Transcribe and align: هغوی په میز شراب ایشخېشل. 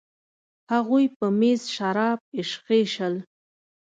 هغوی 0.73 1.05
په 1.17 1.25
میز 1.39 1.61
شراب 1.75 2.19
ایشخېشل. 2.35 3.15